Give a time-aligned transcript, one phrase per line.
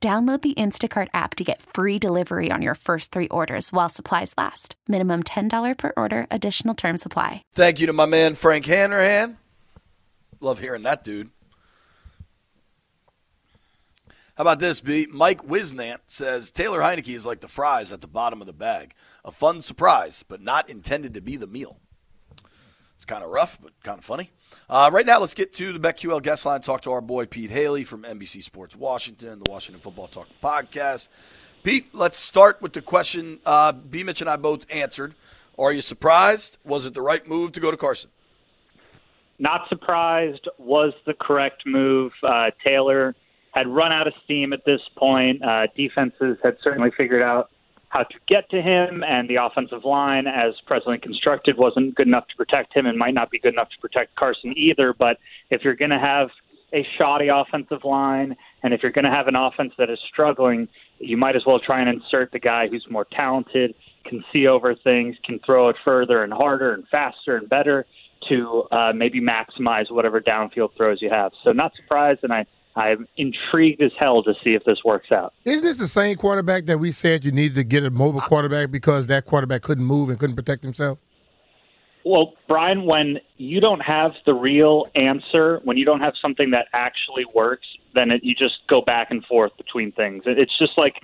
[0.00, 4.34] Download the Instacart app to get free delivery on your first three orders while supplies
[4.36, 4.76] last.
[4.86, 7.42] Minimum $10 per order, additional term supply.
[7.54, 9.38] Thank you to my man Frank Hanrahan.
[10.40, 11.30] Love hearing that dude.
[14.36, 15.08] How about this, B?
[15.10, 18.92] Mike Wisnant says Taylor Heinicke is like the fries at the bottom of the bag.
[19.24, 21.80] A fun surprise, but not intended to be the meal.
[22.96, 24.30] It's kind of rough, but kind of funny.
[24.68, 26.60] Uh, right now, let's get to the BetQL guest line.
[26.62, 31.08] Talk to our boy Pete Hailey from NBC Sports Washington, the Washington Football Talk podcast.
[31.62, 34.02] Pete, let's start with the question uh, B.
[34.02, 35.14] Mitch and I both answered.
[35.58, 36.58] Are you surprised?
[36.64, 38.10] Was it the right move to go to Carson?
[39.38, 40.48] Not surprised.
[40.58, 42.12] Was the correct move.
[42.22, 43.14] Uh, Taylor
[43.52, 45.42] had run out of steam at this point.
[45.42, 47.50] Uh, defenses had certainly figured out
[47.96, 52.28] how to get to him, and the offensive line, as presently constructed, wasn't good enough
[52.28, 54.92] to protect him and might not be good enough to protect Carson either.
[54.92, 55.16] But
[55.50, 56.28] if you're going to have
[56.74, 60.68] a shoddy offensive line, and if you're going to have an offense that is struggling,
[60.98, 63.74] you might as well try and insert the guy who's more talented,
[64.04, 67.86] can see over things, can throw it further and harder and faster and better
[68.28, 71.32] to uh, maybe maximize whatever downfield throws you have.
[71.44, 72.44] So not surprised, and I
[72.76, 75.32] I'm intrigued as hell to see if this works out.
[75.44, 78.70] Isn't this the same quarterback that we said you needed to get a mobile quarterback
[78.70, 80.98] because that quarterback couldn't move and couldn't protect himself?
[82.04, 86.68] Well, Brian, when you don't have the real answer, when you don't have something that
[86.72, 90.22] actually works, then it, you just go back and forth between things.
[90.26, 90.94] It's just like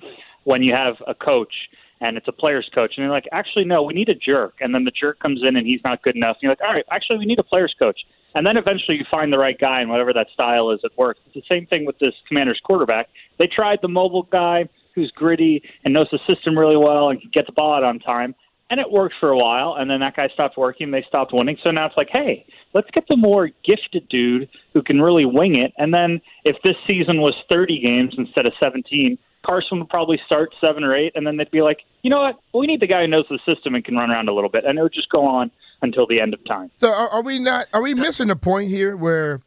[0.45, 1.53] when you have a coach
[1.99, 4.55] and it's a player's coach, and you're like, actually, no, we need a jerk.
[4.59, 6.35] And then the jerk comes in and he's not good enough.
[6.35, 7.99] And you're like, all right, actually, we need a player's coach.
[8.35, 11.19] And then eventually you find the right guy and whatever that style is, it works.
[11.25, 13.09] It's the same thing with this commander's quarterback.
[13.37, 17.29] They tried the mobile guy who's gritty and knows the system really well and can
[17.33, 18.35] get the ball out on time.
[18.69, 20.89] And it worked for a while, and then that guy stopped working.
[20.89, 21.57] They stopped winning.
[21.63, 25.55] So now it's like, hey, let's get the more gifted dude who can really wing
[25.55, 25.73] it.
[25.77, 30.55] And then if this season was 30 games instead of 17, Carson would probably start
[30.59, 32.39] seven or eight, and then they'd be like, you know what?
[32.53, 34.63] We need the guy who knows the system and can run around a little bit.
[34.65, 35.51] And it would just go on
[35.83, 36.71] until the end of time.
[36.79, 37.67] So are, are we not?
[37.73, 39.41] Are we missing the point here where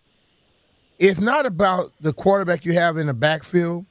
[0.99, 3.87] it's not about the quarterback you have in the backfield?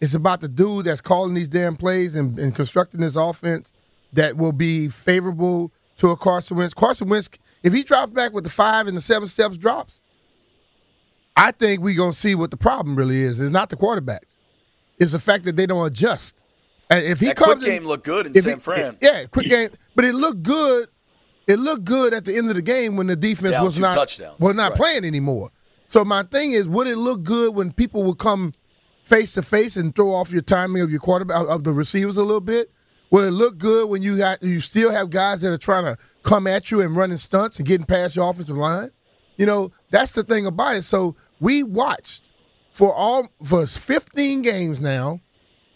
[0.00, 3.72] It's about the dude that's calling these damn plays and, and constructing this offense
[4.12, 6.74] that will be favorable to a Carson Wentz.
[6.74, 7.30] Carson Wentz,
[7.62, 10.00] if he drops back with the five and the seven steps drops,
[11.36, 13.40] I think we're gonna see what the problem really is.
[13.40, 14.36] It's not the quarterbacks.
[14.98, 16.40] It's the fact that they don't adjust.
[16.90, 18.98] And if he that comes quick game in, looked good in if San it- Fran.
[19.00, 20.88] yeah, quick game, but it looked good.
[21.46, 23.94] It looked good at the end of the game when the defense Down was not
[23.96, 24.38] touchdowns.
[24.40, 24.78] was not Right.
[24.80, 25.50] playing anymore.
[25.86, 28.54] So my thing is, would it look good when people would come
[29.04, 32.22] face to face and throw off your timing of your quarterback of the receivers a
[32.22, 32.70] little bit?
[33.10, 35.96] Will it look good when you got you still have guys that are trying to
[36.22, 38.90] come at you and running stunts and getting past your offensive line?
[39.36, 40.82] You know, that's the thing about it.
[40.84, 42.22] So we watched
[42.72, 45.20] for all for 15 games now.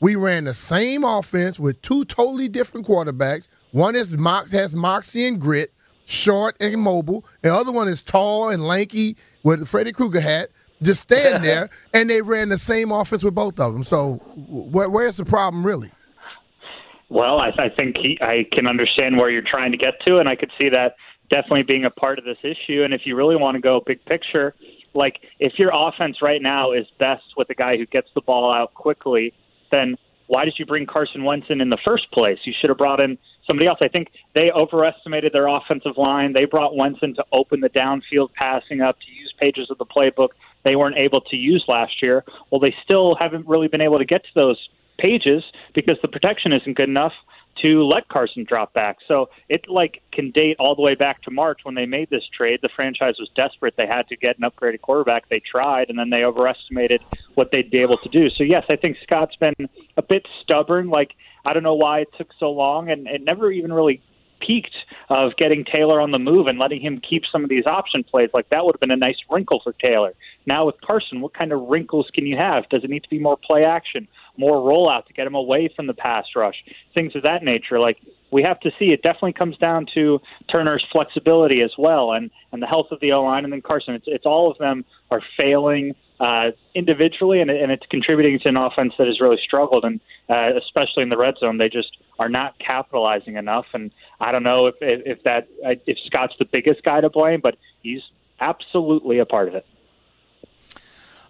[0.01, 3.49] We ran the same offense with two totally different quarterbacks.
[3.73, 5.73] One is mox has moxie and grit,
[6.07, 7.25] short and mobile.
[7.43, 10.49] The other one is tall and lanky with the Freddy Krueger hat.
[10.83, 13.85] Just stand there, and they ran the same offense with both of them.
[13.85, 15.91] So, wh- where's the problem really?
[17.11, 20.29] Well, I, I think he, I can understand where you're trying to get to, and
[20.29, 20.97] I could see that
[21.31, 22.83] definitely being a part of this issue.
[22.83, 24.55] And if you really want to go big picture,
[24.95, 28.53] like if your offense right now is best with a guy who gets the ball
[28.53, 29.33] out quickly,
[29.71, 32.39] then why did you bring Carson Wentz in in the first place?
[32.45, 33.79] You should have brought in somebody else.
[33.81, 36.35] I think they overestimated their offensive line.
[36.35, 39.87] They brought Wentz in to open the downfield passing up, to use pages of the
[39.87, 40.29] playbook
[40.65, 42.25] they weren't able to use last year.
[42.51, 44.69] Well, they still haven't really been able to get to those
[44.99, 45.43] pages
[45.75, 47.13] because the protection isn't good enough
[47.63, 48.99] to let Carson drop back.
[49.07, 52.25] So it like can date all the way back to March when they made this
[52.37, 52.61] trade.
[52.63, 55.29] The franchise was desperate; they had to get an upgraded quarterback.
[55.29, 57.03] They tried, and then they overestimated
[57.35, 58.31] what they'd be able to do.
[58.31, 60.89] So yes, I think Scott's been a bit stubborn.
[60.89, 61.13] Like
[61.45, 64.03] I don't know why it took so long, and it never even really
[64.41, 64.77] peaked
[65.09, 68.31] of getting Taylor on the move and letting him keep some of these option plays.
[68.33, 70.15] Like that would have been a nice wrinkle for Taylor.
[70.47, 72.69] Now with Carson, what kind of wrinkles can you have?
[72.69, 74.09] Does it need to be more play action?
[74.39, 76.57] More rollout to get him away from the pass rush,
[76.95, 77.79] things of that nature.
[77.79, 77.99] Like
[78.31, 78.87] we have to see.
[78.87, 80.21] It definitely comes down to
[80.51, 83.95] Turner's flexibility as well, and and the health of the O line, and then Carson.
[83.95, 88.57] It's it's all of them are failing uh, individually, and, and it's contributing to an
[88.57, 92.29] offense that has really struggled, and uh, especially in the red zone, they just are
[92.29, 93.67] not capitalizing enough.
[93.73, 95.49] And I don't know if if, if that
[95.87, 98.03] if Scott's the biggest guy to blame, but he's
[98.41, 99.67] absolutely a part of it.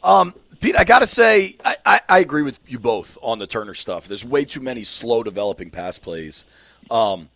[0.03, 3.47] Um, Pete, I got to say, I, I, I, agree with you both on the
[3.47, 4.09] Turner stuff.
[4.09, 6.45] There's way too many slow developing pass plays.
[6.91, 7.29] Um,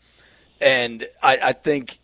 [0.60, 2.00] and I, I think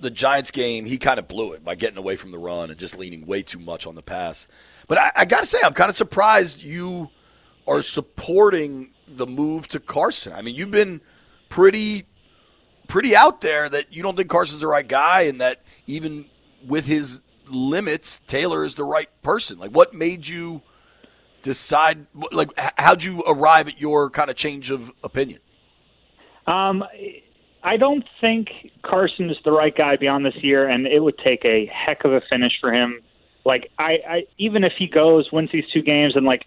[0.00, 2.78] the Giants game, he kind of blew it by getting away from the run and
[2.78, 4.48] just leaning way too much on the pass.
[4.88, 7.10] But I, I got to say, I'm kind of surprised you
[7.68, 10.32] are supporting the move to Carson.
[10.32, 11.00] I mean, you've been
[11.48, 12.06] pretty
[12.88, 16.26] pretty out there that you don't think Carson's the right guy and that even
[16.64, 19.58] with his limits, Taylor is the right person.
[19.58, 20.62] Like, what made you
[21.42, 22.06] decide?
[22.32, 25.40] Like, how'd you arrive at your kind of change of opinion?
[26.46, 26.84] Um,
[27.62, 28.48] I don't think
[28.82, 32.12] Carson is the right guy beyond this year, and it would take a heck of
[32.12, 33.02] a finish for him.
[33.44, 36.44] Like, I, I even if he goes, wins these two games, and like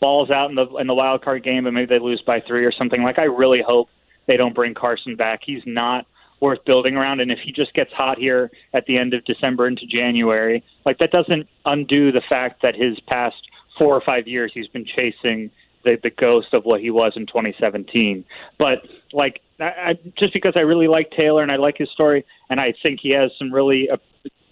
[0.00, 2.64] balls out in the in the wild card game, but maybe they lose by three
[2.64, 3.02] or something.
[3.02, 3.88] Like, I really hope
[4.26, 5.40] they don't bring Carson back.
[5.44, 6.06] He's not
[6.40, 7.20] worth building around.
[7.20, 10.98] And if he just gets hot here at the end of December into January, like
[10.98, 13.36] that doesn't undo the fact that his past
[13.78, 15.50] four or five years he's been chasing
[15.84, 18.24] the, the ghost of what he was in 2017.
[18.58, 22.24] But like, I, I, just because I really like Taylor and I like his story,
[22.48, 23.96] and I think he has some really uh,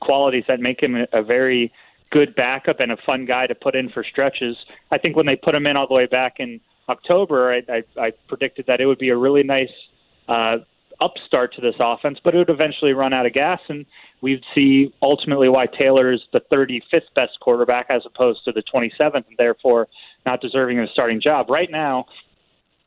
[0.00, 1.72] qualities that make him a, a very
[2.10, 4.56] good backup and a fun guy to put in for stretches.
[4.90, 8.06] I think when they put him in all the way back in October, I, I,
[8.06, 9.72] I predicted that it would be a really nice
[10.26, 10.58] uh,
[11.00, 13.86] upstart to this offense, but it would eventually run out of gas, and
[14.20, 19.14] we'd see ultimately why Taylor is the 35th best quarterback as opposed to the 27th,
[19.14, 19.88] and therefore
[20.26, 21.50] not deserving of a starting job.
[21.50, 22.06] Right now,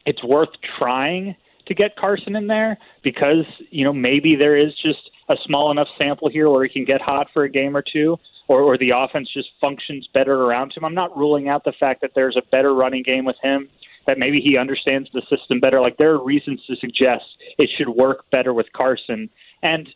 [0.05, 1.35] it's worth trying
[1.67, 5.87] to get Carson in there because you know maybe there is just a small enough
[5.97, 8.17] sample here where he can get hot for a game or two.
[8.47, 10.83] Or, or the offense just functions better around him.
[10.83, 13.69] I'm not ruling out the fact that there's a better running game with him
[14.07, 15.81] that maybe he understands the system better.
[15.81, 17.23] Like there are reasons to suggest
[17.57, 19.29] it should work better with Carson.
[19.61, 19.89] And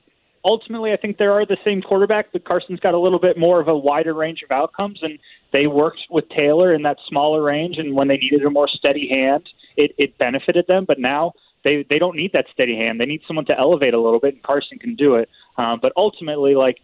[0.43, 3.59] ultimately, I think there are the same quarterback, but Carson's got a little bit more
[3.59, 4.99] of a wider range of outcomes.
[5.01, 5.17] And
[5.51, 7.77] they worked with Taylor in that smaller range.
[7.77, 10.85] And when they needed a more steady hand, it, it benefited them.
[10.85, 11.33] But now
[11.65, 13.01] they they don't need that steady hand.
[13.01, 15.29] They need someone to elevate a little bit, and Carson can do it.
[15.57, 16.77] Um, but ultimately, like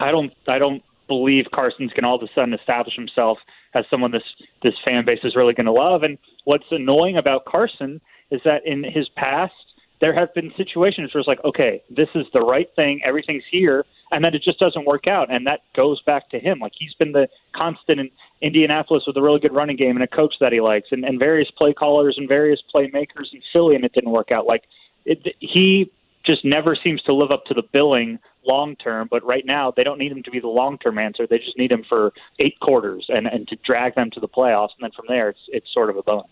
[0.00, 3.38] I don't I don't believe Carson's can all of a sudden establish himself
[3.74, 4.22] as someone this
[4.62, 6.02] this fan base is really going to love.
[6.02, 8.00] And what's annoying about Carson
[8.30, 9.52] is that in his past
[10.00, 13.84] there have been situations where it's like, okay, this is the right thing, everything's here,
[14.10, 16.58] and then it just doesn't work out, and that goes back to him.
[16.58, 20.08] Like he's been the constant in Indianapolis with a really good running game and a
[20.08, 23.84] coach that he likes, and, and various play callers and various playmakers in Philly, and
[23.84, 24.46] it didn't work out.
[24.46, 24.64] Like
[25.04, 25.90] it, he
[26.24, 29.08] just never seems to live up to the billing long term.
[29.10, 31.26] But right now, they don't need him to be the long term answer.
[31.26, 34.70] They just need him for eight quarters and, and to drag them to the playoffs.
[34.78, 36.30] And then from there, it's it's sort of a bonus.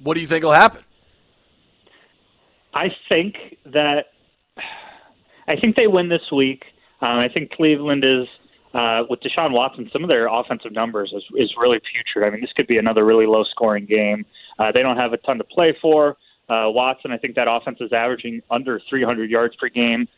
[0.00, 0.82] What do you think will happen?
[2.72, 4.06] I think that
[5.48, 6.64] I think they win this week.
[7.02, 8.26] Um, I think Cleveland is
[8.74, 9.90] uh, with Deshaun Watson.
[9.92, 12.26] Some of their offensive numbers is, is really putrid.
[12.26, 14.24] I mean, this could be another really low scoring game.
[14.58, 16.16] Uh, they don't have a ton to play for.
[16.50, 20.08] Uh, Watson, I think that offense is averaging under 300 yards per game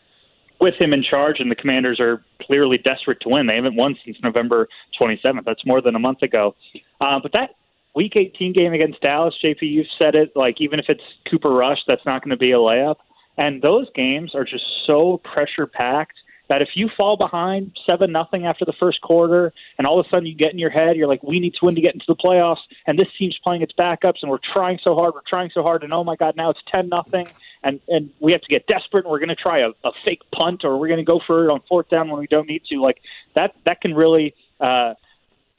[0.61, 3.47] with him in charge, and the Commanders are clearly desperate to win.
[3.47, 5.45] They haven't won since November 27th.
[5.45, 6.55] That's more than a month ago.
[7.01, 7.51] Uh, but that
[7.95, 10.33] Week 18 game against Dallas, JP, you've said it.
[10.35, 12.97] Like even if it's Cooper Rush, that's not going to be a layup.
[13.37, 16.15] And those games are just so pressure packed
[16.53, 20.09] that if you fall behind seven nothing after the first quarter, and all of a
[20.11, 22.05] sudden you get in your head, you're like, we need to win to get into
[22.07, 25.51] the playoffs, and this team's playing its backups, and we're trying so hard, we're trying
[25.55, 27.27] so hard, and oh my god, now it's ten nothing,
[27.63, 30.21] and and we have to get desperate, and we're going to try a, a fake
[30.31, 32.63] punt, or we're going to go for it on fourth down when we don't need
[32.69, 32.83] to.
[32.83, 32.99] Like
[33.35, 34.35] that, that can really.
[34.61, 34.93] Uh,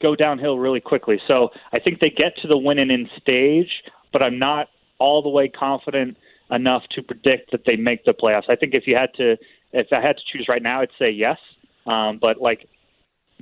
[0.02, 1.18] go downhill really quickly.
[1.26, 3.70] So I think they get to the winning in stage,
[4.12, 6.18] but I'm not all the way confident
[6.50, 8.50] enough to predict that they make the playoffs.
[8.50, 9.36] I think if you had to,
[9.74, 11.38] if I had to choose right now, I'd say yes.
[11.86, 12.68] Um, but like,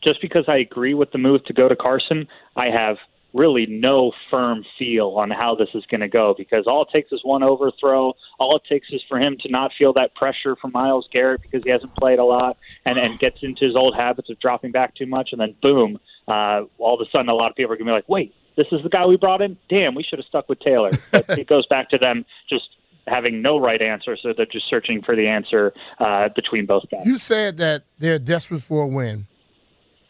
[0.02, 2.96] just because I agree with the move to go to Carson, I have
[3.34, 7.12] really no firm feel on how this is going to go because all it takes
[7.12, 8.12] is one overthrow.
[8.38, 11.64] All it takes is for him to not feel that pressure from Myles Garrett because
[11.64, 14.94] he hasn't played a lot and, and gets into his old habits of dropping back
[14.94, 15.30] too much.
[15.32, 15.98] And then, boom,
[16.28, 18.34] uh, all of a sudden, a lot of people are going to be like, wait,
[18.56, 19.56] this is the guy we brought in?
[19.68, 20.90] Damn, we should have stuck with Taylor.
[21.10, 22.68] But it goes back to them just
[23.06, 27.02] having no right answer, so they're just searching for the answer uh, between both guys.
[27.04, 29.26] You said that they're desperate for a win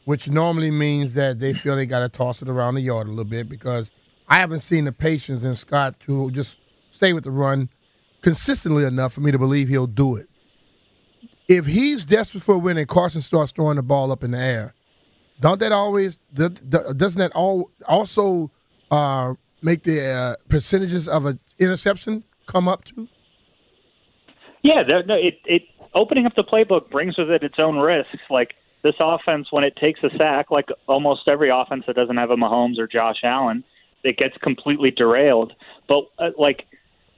[0.05, 3.11] which normally means that they feel they got to toss it around the yard a
[3.11, 3.91] little bit because
[4.29, 6.57] I haven't seen the patience in Scott to just
[6.91, 7.69] stay with the run
[8.21, 10.29] consistently enough for me to believe he'll do it.
[11.49, 14.39] If he's desperate for a win and Carson starts throwing the ball up in the
[14.39, 14.75] air,
[15.41, 18.51] don't that always doesn't that all also
[18.91, 23.09] uh, make the uh, percentages of an interception come up to?
[24.63, 25.63] Yeah, no, it it
[25.95, 28.19] opening up the playbook brings with it its own risks.
[28.31, 32.31] Like this offense, when it takes a sack, like almost every offense that doesn't have
[32.31, 33.65] a Mahomes or Josh Allen,
[34.05, 35.53] it gets completely derailed.
[35.89, 36.67] But uh, like,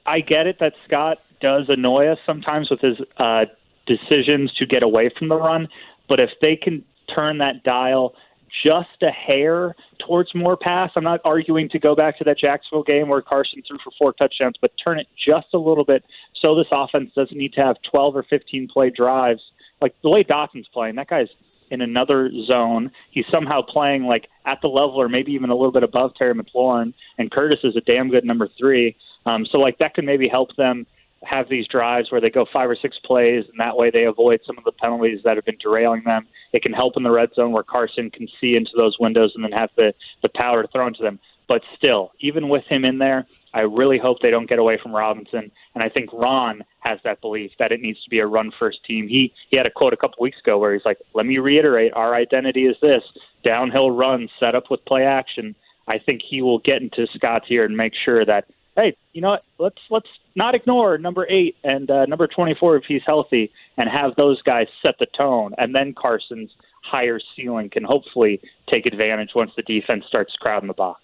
[0.06, 3.46] I get it that Scott does annoy us sometimes with his uh,
[3.86, 5.68] decisions to get away from the run.
[6.08, 8.14] But if they can turn that dial
[8.62, 12.82] just a hair towards more pass, I'm not arguing to go back to that Jacksonville
[12.82, 16.04] game where Carson threw for four touchdowns, but turn it just a little bit
[16.40, 19.40] so this offense doesn't need to have 12 or 15 play drives.
[19.80, 21.28] Like the way Dotson's playing, that guy's
[21.70, 22.90] in another zone.
[23.10, 26.34] He's somehow playing like at the level or maybe even a little bit above Terry
[26.34, 28.96] McLaurin, and Curtis is a damn good number three.
[29.26, 30.86] Um, so like that could maybe help them
[31.22, 34.40] have these drives where they go five or six plays, and that way they avoid
[34.46, 36.26] some of the penalties that have been derailing them.
[36.54, 39.44] It can help in the red zone where Carson can see into those windows and
[39.44, 39.92] then have the
[40.22, 41.18] the power to throw into them.
[41.48, 44.94] But still, even with him in there, I really hope they don't get away from
[44.94, 45.50] Robinson.
[45.74, 48.84] And I think Ron has that belief that it needs to be a run first
[48.84, 49.08] team.
[49.08, 51.92] He he had a quote a couple weeks ago where he's like, "Let me reiterate,
[51.92, 53.02] our identity is this:
[53.42, 55.56] downhill run set up with play action."
[55.88, 58.46] I think he will get into Scott's ear and make sure that
[58.76, 59.44] hey, you know what?
[59.58, 63.88] Let's let's not ignore number eight and uh, number twenty four if he's healthy, and
[63.88, 66.50] have those guys set the tone, and then Carson's
[66.82, 71.00] higher ceiling can hopefully take advantage once the defense starts crowding the box.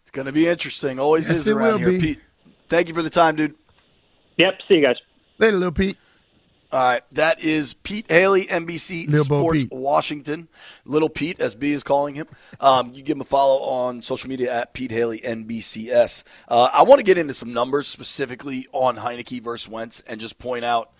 [0.00, 0.98] It's going to be interesting.
[0.98, 2.00] Always yes, is around here, be.
[2.00, 2.20] Pete.
[2.68, 3.54] Thank you for the time, dude.
[4.38, 4.60] Yep.
[4.66, 4.96] See you guys.
[5.38, 5.98] Later, little Pete.
[6.72, 10.48] All right, that is Pete Hailey, NBC Lil Sports Washington.
[10.86, 12.26] Little Pete, as B is calling him.
[12.60, 16.24] Um, you give him a follow on social media at Pete Hailey NBCS.
[16.48, 20.38] Uh, I want to get into some numbers specifically on Heinicke versus Wentz and just
[20.38, 20.92] point out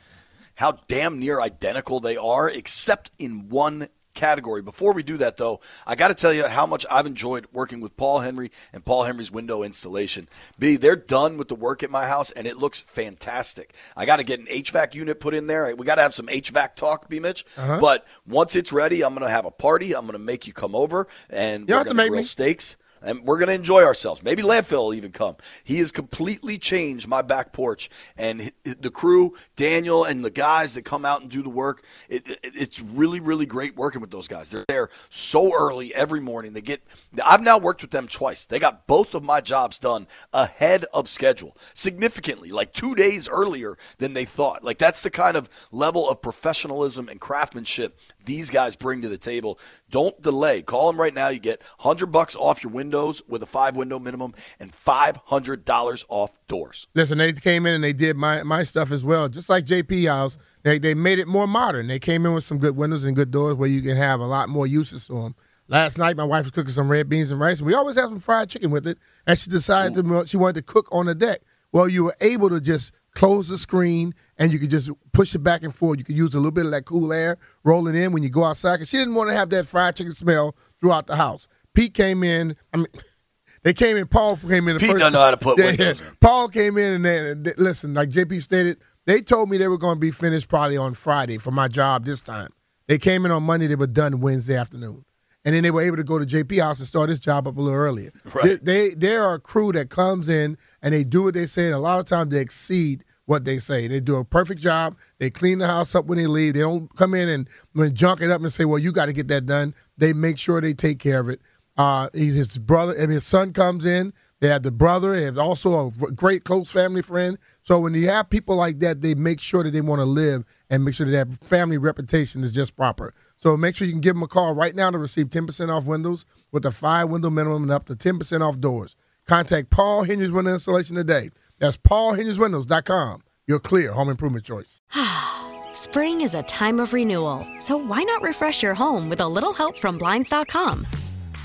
[0.56, 4.62] how damn near identical they are, except in one category.
[4.62, 7.80] Before we do that, though, I got to tell you how much I've enjoyed working
[7.80, 10.28] with Paul Henry and Paul Henry's window installation.
[10.58, 13.74] B, they're done with the work at my house, and it looks fantastic.
[13.96, 15.74] I got to get an HVAC unit put in there.
[15.74, 17.20] We got to have some HVAC talk, B.
[17.20, 17.44] Mitch.
[17.56, 17.78] Uh-huh.
[17.80, 19.94] But once it's ready, I'm going to have a party.
[19.94, 22.22] I'm going to make you come over, and you we're going to grill me.
[22.24, 24.22] steaks and we're going to enjoy ourselves.
[24.22, 25.36] Maybe landfill will even come.
[25.64, 30.82] He has completely changed my back porch, and the crew, Daniel, and the guys that
[30.82, 31.84] come out and do the work.
[32.08, 34.50] It, it, it's really, really great working with those guys.
[34.50, 36.52] They're there so early every morning.
[36.52, 36.82] They get.
[37.24, 38.46] I've now worked with them twice.
[38.46, 43.76] They got both of my jobs done ahead of schedule, significantly, like two days earlier
[43.98, 44.64] than they thought.
[44.64, 49.18] Like that's the kind of level of professionalism and craftsmanship these guys bring to the
[49.18, 49.58] table.
[49.90, 50.62] Don't delay.
[50.62, 51.28] Call them right now.
[51.28, 56.46] You get 100 bucks off your windows with a five window minimum and $500 off
[56.48, 56.86] doors.
[56.94, 59.28] Listen, they came in and they did my, my stuff as well.
[59.28, 61.86] Just like JP House, they, they made it more modern.
[61.86, 64.26] They came in with some good windows and good doors where you can have a
[64.26, 65.34] lot more uses to them.
[65.68, 68.10] Last night, my wife was cooking some red beans and rice, and we always have
[68.10, 68.98] some fried chicken with it.
[69.26, 71.40] And she decided to, she wanted to cook on the deck.
[71.72, 75.40] Well, you were able to just close the screen, and you could just push it
[75.40, 75.98] back and forth.
[75.98, 78.44] You could use a little bit of that cool air rolling in when you go
[78.44, 78.78] outside.
[78.78, 81.48] Cause she didn't want to have that fried chicken smell throughout the house.
[81.74, 82.56] Pete came in.
[82.72, 82.86] I mean,
[83.62, 84.06] they came in.
[84.06, 84.74] Paul came in.
[84.74, 86.00] The Pete doesn't know how to put windows.
[86.00, 86.06] in.
[86.20, 89.78] Paul came in and they, they, listen, like JP stated, they told me they were
[89.78, 92.52] going to be finished probably on Friday for my job this time.
[92.86, 93.66] They came in on Monday.
[93.66, 95.04] They were done Wednesday afternoon
[95.44, 97.56] and then they were able to go to JP House and start his job up
[97.56, 98.12] a little earlier.
[98.32, 98.64] Right.
[98.64, 101.66] They, they, they are a crew that comes in and they do what they say,
[101.66, 103.86] and a lot of times they exceed what they say.
[103.86, 104.96] They do a perfect job.
[105.18, 106.54] They clean the house up when they leave.
[106.54, 109.12] They don't come in and when junk it up and say, "Well, you got to
[109.12, 111.40] get that done." They make sure they take care of it.
[111.76, 114.12] Uh, his brother and his son comes in.
[114.40, 115.14] They have the brother.
[115.14, 117.38] They have also a great close family friend.
[117.62, 120.44] So when you have people like that, they make sure that they want to live
[120.68, 123.14] and make sure that that family reputation is just proper.
[123.36, 125.84] So make sure you can give them a call right now to receive 10% off
[125.84, 128.96] windows with a five window minimum and up to 10% off doors.
[129.26, 131.30] Contact Paul Henry's Window Installation today.
[131.58, 133.22] That's paulhenryswindows.com.
[133.46, 134.80] Your clear home improvement choice.
[135.72, 139.52] Spring is a time of renewal, so why not refresh your home with a little
[139.52, 140.86] help from Blinds.com?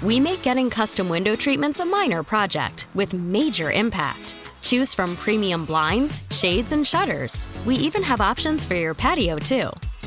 [0.02, 4.36] We make getting custom window treatments a minor project with major impact.
[4.62, 7.48] Choose from premium blinds, shades, and shutters.
[7.66, 9.70] We even have options for your patio, too.